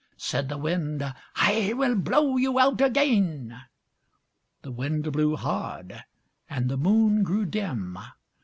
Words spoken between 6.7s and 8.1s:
the Moon grew dim.